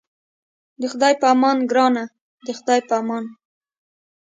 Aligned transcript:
د 0.79 0.81
خدای 0.91 1.13
په 1.21 1.25
امان 1.33 1.57
ګرانه 1.69 2.03
د 2.45 2.47
خدای 2.59 2.79
په 2.87 2.93
امان. 3.01 3.25